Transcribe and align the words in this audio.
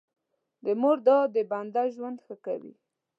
د 0.63 0.65
مور 0.81 0.97
دعا 1.05 1.23
د 1.35 1.37
بنده 1.51 1.83
ژوند 1.95 2.17
ښه 2.25 2.35
کوي. 2.45 2.73